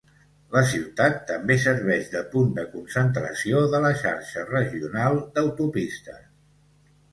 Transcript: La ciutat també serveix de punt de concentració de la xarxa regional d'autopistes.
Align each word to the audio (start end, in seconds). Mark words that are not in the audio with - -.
La 0.53 0.61
ciutat 0.69 1.19
també 1.31 1.57
serveix 1.63 2.09
de 2.13 2.21
punt 2.31 2.49
de 2.61 2.65
concentració 2.73 3.61
de 3.75 3.83
la 3.85 3.93
xarxa 4.01 4.49
regional 4.49 5.23
d'autopistes. 5.37 6.29